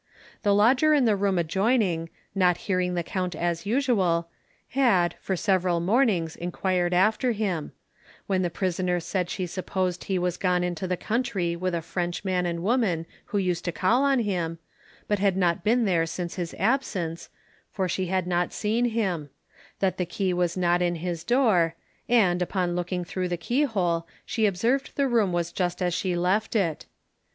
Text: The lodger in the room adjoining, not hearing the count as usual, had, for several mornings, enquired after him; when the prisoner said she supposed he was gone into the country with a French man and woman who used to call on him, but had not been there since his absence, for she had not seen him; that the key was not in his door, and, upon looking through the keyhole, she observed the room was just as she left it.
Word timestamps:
The 0.41 0.55
lodger 0.55 0.95
in 0.95 1.05
the 1.05 1.15
room 1.15 1.37
adjoining, 1.37 2.09
not 2.33 2.57
hearing 2.65 2.95
the 2.95 3.03
count 3.03 3.35
as 3.35 3.67
usual, 3.67 4.29
had, 4.69 5.13
for 5.21 5.35
several 5.35 5.79
mornings, 5.79 6.35
enquired 6.35 6.91
after 6.91 7.33
him; 7.33 7.73
when 8.25 8.41
the 8.41 8.49
prisoner 8.49 8.99
said 8.99 9.29
she 9.29 9.45
supposed 9.45 10.05
he 10.05 10.17
was 10.17 10.37
gone 10.37 10.63
into 10.63 10.87
the 10.87 10.97
country 10.97 11.55
with 11.55 11.75
a 11.75 11.83
French 11.83 12.25
man 12.25 12.47
and 12.47 12.63
woman 12.63 13.05
who 13.25 13.37
used 13.37 13.63
to 13.65 13.71
call 13.71 14.03
on 14.03 14.17
him, 14.17 14.57
but 15.07 15.19
had 15.19 15.37
not 15.37 15.63
been 15.63 15.85
there 15.85 16.07
since 16.07 16.33
his 16.33 16.55
absence, 16.57 17.29
for 17.69 17.87
she 17.87 18.07
had 18.07 18.25
not 18.25 18.51
seen 18.51 18.85
him; 18.85 19.29
that 19.81 19.97
the 19.99 20.05
key 20.07 20.33
was 20.33 20.57
not 20.57 20.81
in 20.81 20.95
his 20.95 21.23
door, 21.23 21.75
and, 22.09 22.41
upon 22.41 22.75
looking 22.75 23.05
through 23.05 23.27
the 23.27 23.37
keyhole, 23.37 24.07
she 24.25 24.47
observed 24.47 24.93
the 24.95 25.07
room 25.07 25.31
was 25.31 25.51
just 25.51 25.79
as 25.79 25.93
she 25.93 26.15
left 26.15 26.55
it. 26.55 26.87